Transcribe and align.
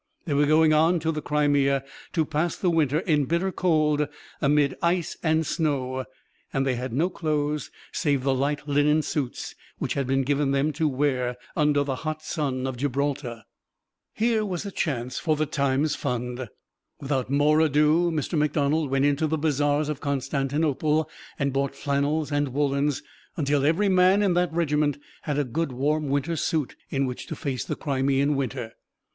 They 0.25 0.33
were 0.33 0.47
going 0.47 0.73
on 0.73 0.99
to 1.01 1.11
the 1.11 1.21
Crimea, 1.21 1.83
to 2.13 2.25
pass 2.25 2.55
the 2.55 2.71
winter 2.71 3.01
in 3.01 3.25
bitter 3.25 3.51
cold, 3.51 4.07
amid 4.41 4.75
ice 4.81 5.15
and 5.21 5.45
snow; 5.45 6.05
and 6.51 6.65
they 6.65 6.73
had 6.73 6.91
no 6.91 7.07
clothes 7.07 7.69
save 7.91 8.23
the 8.23 8.33
light 8.33 8.67
linen 8.67 9.03
suits 9.03 9.53
which 9.77 9.93
had 9.93 10.07
been 10.07 10.23
given 10.23 10.49
them 10.53 10.73
to 10.73 10.87
wear 10.87 11.37
under 11.55 11.83
the 11.83 11.97
hot 11.97 12.23
sun 12.23 12.65
of 12.65 12.77
Gibraltar. 12.77 13.43
Here 14.11 14.43
was 14.43 14.65
a 14.65 14.71
chance 14.71 15.19
for 15.19 15.35
the 15.35 15.45
Times 15.45 15.95
fund! 15.95 16.49
Without 16.99 17.29
more 17.29 17.59
ado 17.61 18.09
Mr. 18.09 18.35
McDonald 18.35 18.89
went 18.89 19.05
into 19.05 19.27
the 19.27 19.37
bazaars 19.37 19.87
of 19.87 20.01
Constantinople 20.01 21.11
and 21.37 21.53
bought 21.53 21.75
flannels 21.75 22.31
and 22.31 22.55
woolens, 22.55 23.03
until 23.37 23.63
every 23.63 23.87
man 23.87 24.23
in 24.23 24.33
that 24.33 24.51
regiment 24.51 24.97
had 25.21 25.37
a 25.37 25.43
good 25.43 25.71
warm 25.71 26.07
winter 26.09 26.35
suit 26.35 26.75
in 26.89 27.05
which 27.05 27.27
to 27.27 27.35
face 27.35 27.63
the 27.63 27.75
Crimean 27.75 28.35
winter. 28.35 28.73